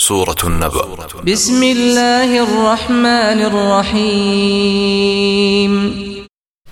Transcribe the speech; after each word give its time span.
سورة 0.00 0.36
النبأ 0.44 1.08
بسم 1.24 1.62
الله 1.62 2.30
الرحمن 2.44 3.38
الرحيم 3.50 4.92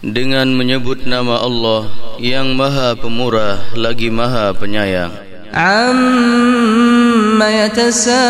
Dengan 0.05 0.53
menyebut 0.53 1.09
nama 1.09 1.41
Allah 1.41 1.89
yang 2.21 2.53
maha 2.53 2.93
pemurah 2.93 3.73
lagi 3.73 4.13
maha 4.13 4.53
penyayang 4.53 5.17
عما 5.55 7.49
يتساءلون 7.65 8.25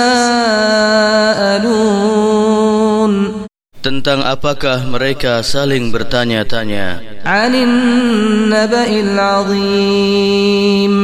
Tentang 3.85 4.25
apakah 4.25 4.87
mereka 4.89 5.45
saling 5.45 5.91
bertanya-tanya 5.91 7.21
عن 7.27 7.53
النبأ 7.53 8.91
العظيم 9.11 10.95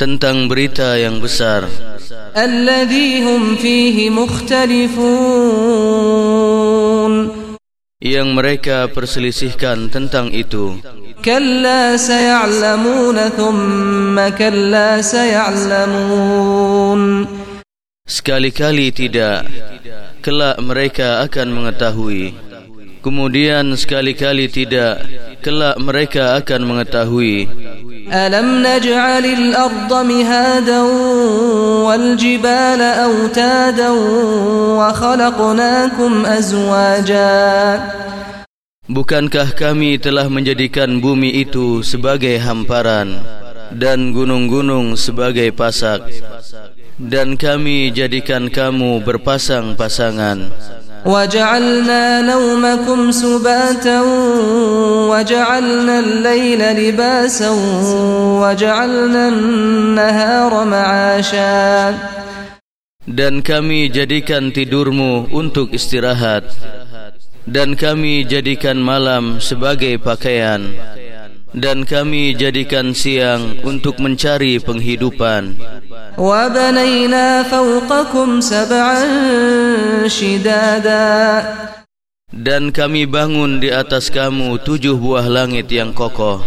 Tentang 0.00 0.48
berita 0.48 0.96
yang 0.96 1.20
besar 1.20 1.68
الذي 2.36 3.22
هم 3.22 3.56
فيه 3.56 4.10
مختلفون 4.10 5.06
Yang 7.96 8.28
mereka 8.38 8.92
perselisihkan 8.92 9.88
tentang 9.88 10.28
itu 10.30 10.76
كلا 11.24 11.96
سيعلمون 11.96 13.18
ثم 13.34 14.14
كلا 14.38 15.02
سيعلمون 15.02 17.02
Sekali-kali 18.06 18.94
tidak 18.94 19.50
Kelak 20.22 20.62
mereka 20.62 21.26
akan 21.26 21.50
mengetahui 21.50 22.30
Kemudian 23.02 23.74
sekali-kali 23.74 24.46
tidak 24.46 25.02
Kelak 25.42 25.74
mereka 25.82 26.38
akan 26.38 26.62
mengetahui 26.62 27.50
ألم 28.12 28.66
نجعل 28.66 29.24
الأرض 29.24 30.06
مهادا 30.06 30.82
والجبال 31.90 32.80
أوتادا 32.82 33.90
وخلقناكم 34.78 36.12
أزواجا 36.26 37.34
Bukankah 38.86 39.50
kami 39.58 39.98
telah 39.98 40.30
menjadikan 40.30 41.02
bumi 41.02 41.42
itu 41.42 41.82
sebagai 41.82 42.38
hamparan 42.38 43.18
Dan 43.74 44.14
gunung-gunung 44.14 44.94
sebagai 44.94 45.50
pasak 45.50 46.06
Dan 46.94 47.34
kami 47.34 47.90
jadikan 47.90 48.46
kamu 48.46 49.02
berpasang-pasangan 49.02 50.38
وجعلنا 51.06 52.20
نومكم 52.22 53.10
سباتا 53.10 54.02
وجعلنا 55.10 55.98
الليل 55.98 56.62
لباسا 56.80 57.50
وجعلنا 58.42 59.28
النهار 59.28 60.52
معاشا 60.64 61.94
Dan 63.06 63.38
kami 63.38 63.86
jadikan 63.86 64.50
tidurmu 64.50 65.30
untuk 65.30 65.70
istirahat 65.70 66.42
Dan 67.46 67.78
kami 67.78 68.26
jadikan 68.26 68.82
malam 68.82 69.38
sebagai 69.38 70.02
pakaian 70.02 70.74
dan 71.51 71.83
kami 71.83 72.31
jadikan 72.35 72.95
siang 72.95 73.59
untuk 73.67 73.99
mencari 73.99 74.59
penghidupan. 74.63 75.59
dan 82.31 82.71
kami 82.71 83.03
bangun 83.03 83.59
di 83.59 83.67
atas 83.67 84.07
kamu 84.07 84.63
tujuh 84.63 84.95
buah 84.95 85.27
langit 85.27 85.67
yang 85.67 85.91
kokoh. 85.91 86.39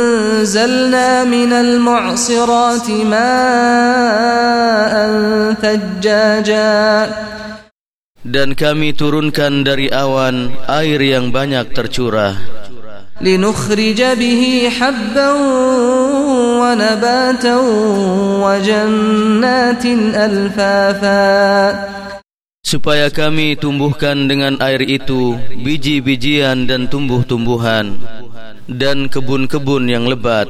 وأنزلنا 0.41 1.29
من 1.29 1.53
المعصرات 1.53 2.89
ماء 3.05 4.93
ثجاجا. 5.61 6.81
Dan 8.25 8.57
kami 8.57 8.97
turunkan 8.97 9.61
dari 9.61 9.93
awan 9.93 10.49
air 10.65 10.97
yang 10.97 11.29
banyak 11.29 11.69
tercurah. 11.77 12.33
لنخرج 13.21 14.01
به 14.17 14.71
حبا 14.81 15.31
ونباتا 16.57 17.57
وجنات 18.41 19.85
ألفافا. 20.25 22.00
supaya 22.71 23.11
kami 23.11 23.59
tumbuhkan 23.59 24.31
dengan 24.31 24.55
air 24.63 24.79
itu 24.79 25.35
biji-bijian 25.59 26.71
dan 26.71 26.87
tumbuh-tumbuhan 26.87 27.99
dan 28.71 29.11
kebun-kebun 29.11 29.91
yang 29.91 30.07
lebat. 30.07 30.47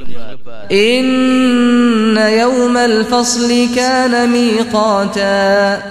Inna 0.70 2.30
yawmal 2.30 3.02
fasli 3.10 3.74
kana 3.74 4.30
miqata. 4.30 5.82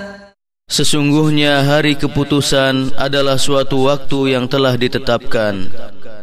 Sesungguhnya 0.72 1.68
hari 1.68 2.00
keputusan 2.00 2.96
adalah 2.96 3.36
suatu 3.36 3.92
waktu 3.92 4.40
yang 4.40 4.48
telah 4.48 4.80
ditetapkan. 4.80 5.68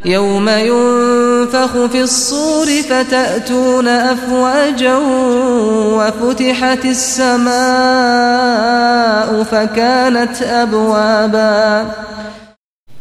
Yawma 0.09 0.57
yun 0.65 1.28
ينفخ 1.48 1.86
في 1.86 2.02
الصور 2.02 2.68
فتأتون 2.90 3.88
أفواجا 3.88 4.96
وفتحت 5.98 6.86
السماء 6.86 7.54
فكانت 9.44 10.42
أبوابا 10.42 11.86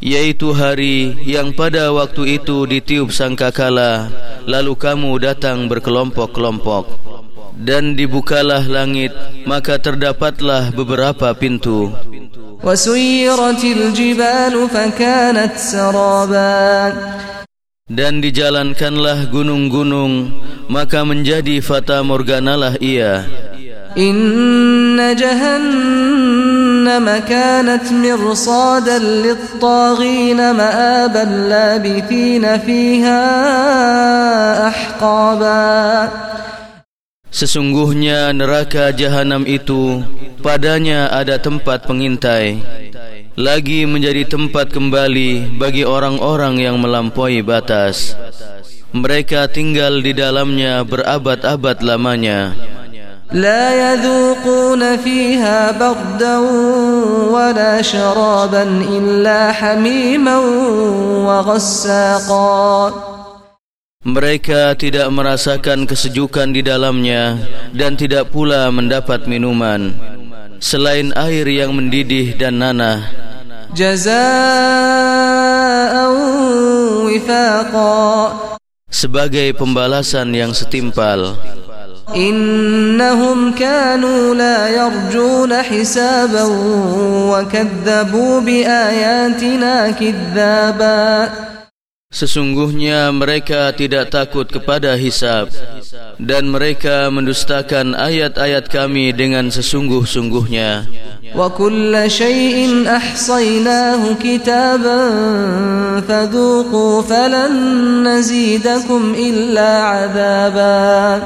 Yaitu 0.02 0.50
hari 0.50 1.14
yang 1.22 1.54
pada 1.54 1.94
waktu 1.94 2.42
itu 2.42 2.66
ditiup 2.66 3.14
sangkakala 3.14 4.10
Lalu 4.50 4.74
kamu 4.74 5.14
datang 5.22 5.70
berkelompok-kelompok 5.70 6.90
Dan 7.54 7.94
dibukalah 7.94 8.66
langit 8.66 9.14
Maka 9.46 9.78
terdapatlah 9.78 10.74
beberapa 10.74 11.30
pintu 11.38 11.94
وسيرت 12.62 13.64
الجبال 13.64 14.68
فكانت 14.68 15.58
سرابا 15.58 16.94
dan 17.87 18.19
dijalankanlah 18.19 19.31
gunung-gunung 19.31 20.43
maka 20.67 21.07
menjadi 21.07 21.63
fata 21.63 22.03
morganalah 22.03 22.75
ia. 22.83 23.23
Inna 23.95 25.15
jahannam 25.15 27.07
kanat 27.23 27.87
mirsadan 27.89 29.23
lit-taghin 29.23 30.37
ma'aban 30.37 31.47
labithina 31.47 32.59
fiha 32.61 33.23
ahqaba. 34.69 35.63
Sesungguhnya 37.31 38.35
neraka 38.35 38.91
jahanam 38.91 39.47
itu 39.47 40.03
padanya 40.43 41.07
ada 41.11 41.39
tempat 41.39 41.87
pengintai 41.87 42.59
Lagi 43.36 43.88
menjadi 43.88 44.28
tempat 44.28 44.70
kembali 44.70 45.56
Bagi 45.56 45.82
orang-orang 45.88 46.60
yang 46.60 46.76
melampaui 46.78 47.40
batas 47.40 48.16
Mereka 48.92 49.48
tinggal 49.48 50.04
di 50.04 50.12
dalamnya 50.12 50.84
berabad-abad 50.84 51.80
lamanya 51.80 52.52
لا 53.32 53.64
يذوقون 53.72 54.96
فيها 54.96 55.72
بردا 55.72 56.36
ولا 57.32 57.82
شرابا 57.82 58.62
إلا 58.92 59.52
حميما 59.52 60.36
وغساقا 61.24 62.92
Mereka 64.02 64.74
tidak 64.76 65.08
merasakan 65.14 65.86
kesejukan 65.86 66.50
di 66.52 66.60
dalamnya 66.60 67.38
Dan 67.72 67.96
tidak 67.96 68.34
pula 68.34 68.68
mendapat 68.68 69.24
minuman 69.24 69.96
Selain 70.60 71.14
air 71.16 71.48
yang 71.48 71.72
mendidih 71.72 72.36
dan 72.36 72.60
nanah 72.60 73.25
sebagai 78.87 79.47
pembalasan 79.53 80.33
yang 80.33 80.51
setimpal. 80.55 81.37
innahum 82.15 83.51
kanu 83.51 84.31
la 84.31 84.71
yarjuna 84.71 85.59
hisaban 85.59 86.47
wa 87.27 87.43
kadzabu 87.43 88.39
bi 88.39 88.63
ayatina 88.63 89.91
kidzaba 89.91 91.27
Sesungguhnya 92.07 93.11
mereka 93.11 93.75
tidak 93.75 94.15
takut 94.15 94.47
kepada 94.47 94.95
hisab 94.95 95.51
dan 96.15 96.47
mereka 96.47 97.11
mendustakan 97.11 97.91
ayat-ayat 97.99 98.71
kami 98.71 99.11
dengan 99.11 99.51
sesungguh-sungguhnya. 99.51 100.87
Wa 101.35 101.51
kulla 101.51 102.07
shay'in 102.07 102.87
ahsaynahu 102.87 104.15
kitaban 104.23 105.99
fadhuqu 106.07 107.03
falan 107.03 107.53
nazidakum 108.07 109.11
illa 109.11 110.07
'adaba. 110.07 111.19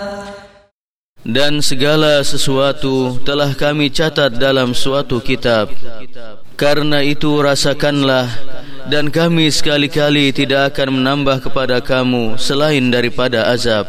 Dan 1.21 1.61
segala 1.61 2.25
sesuatu 2.25 3.21
telah 3.21 3.53
kami 3.53 3.93
catat 3.93 4.33
dalam 4.33 4.73
suatu 4.73 5.21
kitab. 5.21 5.69
Karena 6.57 7.05
itu 7.05 7.37
rasakanlah 7.37 8.25
dan 8.89 9.13
kami 9.13 9.53
sekali-kali 9.53 10.33
tidak 10.33 10.73
akan 10.73 11.01
menambah 11.01 11.45
kepada 11.45 11.83
kamu 11.83 12.39
Selain 12.41 12.89
daripada 12.89 13.45
azab. 13.51 13.85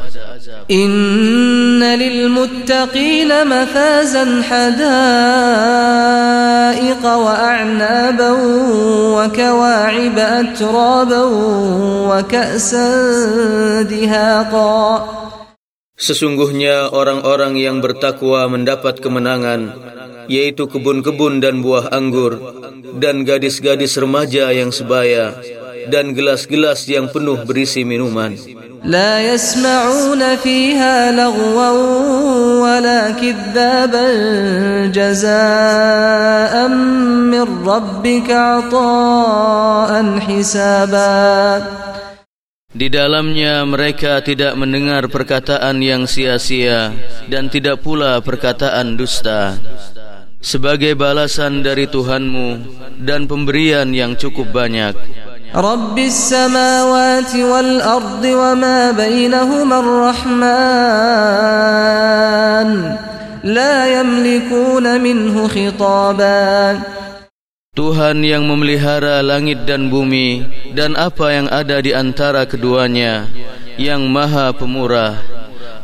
Inna 0.69 1.99
lil 1.99 2.29
muttaqina 2.31 3.43
mafazan 3.49 4.45
hadaiqa 4.47 4.73
wa 7.19 7.35
a'naban 7.35 8.39
wa 9.17 9.27
kawa'ib 9.27 10.15
atraban 10.15 11.31
wa 12.07 12.23
ka'san 12.23 13.89
dihaqa. 13.91 15.03
Sesungguhnya 15.99 16.91
orang-orang 16.91 17.59
yang 17.59 17.79
bertakwa 17.83 18.47
mendapat 18.51 18.99
kemenangan 18.99 19.75
yaitu 20.31 20.71
kebun-kebun 20.71 21.43
dan 21.43 21.63
buah 21.63 21.91
anggur 21.91 22.39
dan 22.98 23.24
gadis-gadis 23.28 23.98
remaja 24.00 24.52
yang 24.54 24.72
sebaya 24.74 25.36
dan 25.88 26.12
gelas-gelas 26.12 26.84
yang 26.88 27.08
penuh 27.12 27.44
berisi 27.48 27.88
minuman. 27.88 28.36
لا 28.88 29.34
يسمعون 29.34 30.36
فيها 30.36 31.12
لغوا 31.12 31.72
ولا 32.62 33.12
كذابا 33.12 34.08
جزاء 34.94 36.54
من 37.34 37.46
ربك 37.66 38.30
عطاء 38.32 39.92
حسابا 40.20 41.18
Di 42.78 42.94
dalamnya 42.94 43.66
mereka 43.66 44.22
tidak 44.22 44.54
mendengar 44.54 45.10
perkataan 45.10 45.82
yang 45.82 46.06
sia-sia 46.06 46.94
dan 47.26 47.50
tidak 47.50 47.82
pula 47.82 48.22
perkataan 48.22 48.94
dusta. 48.94 49.58
Sebagai 50.43 50.99
balasan 50.99 51.63
dari 51.63 51.87
Tuhanmu 51.87 52.67
dan 52.99 53.31
pemberian 53.31 53.95
yang 53.95 54.19
cukup 54.19 54.51
banyak. 54.51 54.91
Rabbis 55.55 56.35
samawati 56.35 57.47
wal 57.47 57.79
ardi 57.79 58.35
wa 58.35 58.51
ma 58.59 58.91
bainahuma 58.91 59.79
ar-Rahman 59.79 60.69
la 63.47 63.75
yamlikuna 63.87 64.99
minhu 64.99 65.47
khitaban 65.47 66.83
Tuhan 67.79 68.27
yang 68.27 68.43
memelihara 68.43 69.23
langit 69.23 69.63
dan 69.63 69.95
bumi 69.95 70.43
dan 70.75 70.99
apa 70.99 71.37
yang 71.37 71.47
ada 71.55 71.79
di 71.79 71.95
antara 71.95 72.51
keduanya 72.51 73.31
yang 73.79 74.11
maha 74.11 74.51
pemurah. 74.51 75.23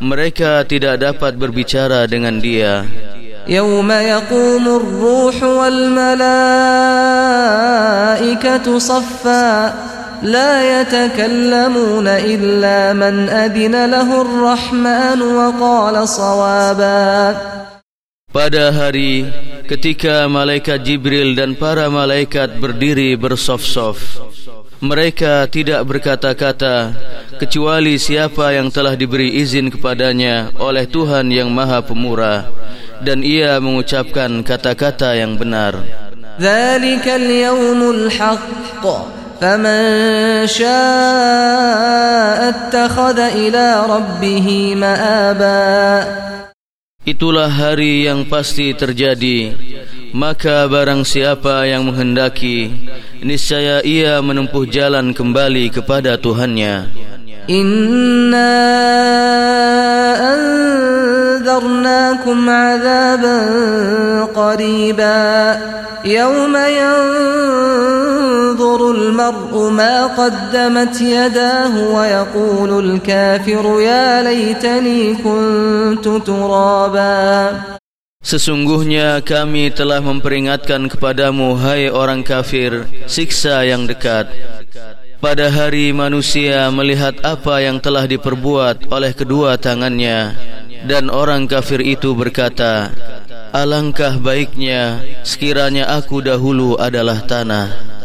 Mereka 0.02 0.66
tidak 0.66 0.99
dapat 0.99 1.38
berbicara 1.38 2.11
dengan 2.11 2.43
dia 2.43 2.88
Ruhu 3.49 5.41
wal 5.41 5.89
malaikatu 5.89 6.37
saffa 8.77 9.73
la 10.21 10.61
yatakallamuna 10.61 12.21
illa 12.29 12.93
man 12.93 13.33
adina 13.33 13.89
lahu 13.89 14.21
ar-rahman 14.21 15.17
wa 15.25 15.49
qala 15.56 16.05
sawaba 16.05 17.33
Pada 18.29 18.69
hari 18.69 19.25
ketika 19.65 20.29
malaikat 20.29 20.85
Jibril 20.85 21.33
dan 21.33 21.56
para 21.56 21.89
malaikat 21.89 22.61
berdiri 22.61 23.17
bersof-sof. 23.17 24.21
Mereka 24.85 25.49
tidak 25.49 25.89
berkata-kata 25.89 26.93
kecuali 27.41 27.97
siapa 27.97 28.53
yang 28.53 28.69
telah 28.69 28.93
diberi 28.93 29.41
izin 29.41 29.73
kepadanya 29.73 30.53
oleh 30.61 30.85
Tuhan 30.85 31.33
yang 31.33 31.49
Maha 31.49 31.81
Pemurah 31.83 32.57
dan 33.05 33.23
ia 33.23 33.61
mengucapkan 33.62 34.43
kata-kata 34.47 35.15
yang 35.19 35.39
benar. 35.39 35.75
Dzalikal 36.39 37.27
yaumul 37.27 38.11
haqq 38.11 38.85
faman 39.43 40.47
syaa'a 40.47 42.50
ittakhadha 42.50 43.35
ila 43.35 43.67
rabbih 43.87 44.77
ma'aba. 44.79 45.59
Itulah 47.09 47.49
hari 47.49 48.05
yang 48.06 48.29
pasti 48.29 48.77
terjadi. 48.77 49.56
Maka 50.09 50.65
barang 50.65 51.05
siapa 51.05 51.69
yang 51.69 51.85
menghendaki 51.85 52.73
Niscaya 53.19 53.83
ia 53.83 54.23
menempuh 54.23 54.62
jalan 54.71 55.11
kembali 55.11 55.75
kepada 55.75 56.15
Tuhannya. 56.15 56.87
Inna 57.50 58.55
azaban 61.49 62.21
qariba 64.33 65.17
Yawma 66.06 66.65
yanzuru 66.79 68.06
al-mar'u 68.95 69.67
ma 69.75 70.15
qaddamat 70.15 70.95
yadahu 70.95 71.91
Wa 71.91 72.06
yakulu 72.06 72.79
al-kafiru 72.79 73.83
ya 73.83 74.23
laytani 74.23 75.19
kuntu 75.19 76.23
turaba 76.23 77.50
Sesungguhnya 78.23 79.27
kami 79.27 79.75
telah 79.75 79.99
memperingatkan 79.99 80.87
kepadamu 80.87 81.59
Hai 81.59 81.91
orang 81.91 82.23
kafir 82.23 82.87
Siksa 83.11 83.67
yang 83.67 83.91
dekat. 83.91 84.31
Pada 85.19 85.50
hari 85.50 85.91
manusia 85.91 86.71
melihat 86.71 87.19
apa 87.27 87.59
yang 87.59 87.83
telah 87.83 88.06
diperbuat 88.06 88.87
oleh 88.87 89.11
kedua 89.11 89.59
tangannya 89.59 90.39
dan 90.86 91.10
orang 91.10 91.50
kafir 91.50 91.82
itu 91.82 92.14
berkata 92.14 92.92
alangkah 93.50 94.14
baiknya 94.20 95.02
sekiranya 95.26 95.88
aku 95.90 96.22
dahulu 96.22 96.78
adalah 96.78 97.25
tanah 97.25 97.98